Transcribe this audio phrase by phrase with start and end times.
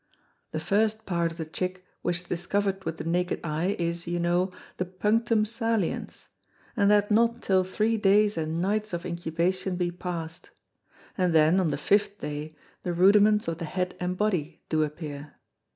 [0.49, 4.17] The first Part of the Chick which is discovered with the naked Eye, is, you
[4.19, 6.27] know, the Punctum saliens,
[6.75, 10.49] and that not till three days and nights of Incubation be past;
[11.15, 15.35] and then, on the fifth day, the Rudiments of the Head and Body do appear.